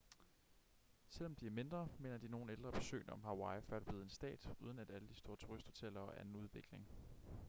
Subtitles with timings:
[1.09, 4.09] selvom de er mindre minder de nogle ældre besøgende om hawaii før det blev en
[4.09, 6.87] stat uden alle de store turisthoteller og anden udvikling